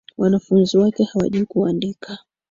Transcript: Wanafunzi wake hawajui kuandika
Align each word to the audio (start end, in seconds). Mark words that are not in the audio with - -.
Wanafunzi 0.17 0.77
wake 0.77 1.03
hawajui 1.03 1.45
kuandika 1.45 2.17